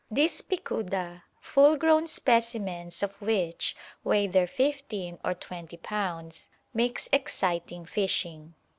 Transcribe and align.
This 0.09 0.41
picuda, 0.41 1.21
full 1.41 1.77
grown 1.77 2.07
specimens 2.07 3.03
of 3.03 3.21
which 3.21 3.75
weigh 4.03 4.25
their 4.25 4.47
fifteen 4.47 5.19
or 5.23 5.35
twenty 5.35 5.77
pounds, 5.77 6.49
makes 6.73 7.07
exciting 7.13 7.85
fishing. 7.85 8.55